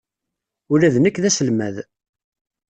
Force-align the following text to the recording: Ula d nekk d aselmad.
Ula 0.73 0.93
d 0.93 0.95
nekk 0.99 1.17
d 1.23 1.25
aselmad. 1.29 1.75